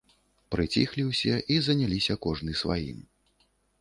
Прыціхлі 0.53 1.03
ўсе 1.09 1.35
і 1.55 1.57
заняліся 1.67 2.13
кожны 2.27 2.59
сваім. 2.63 2.97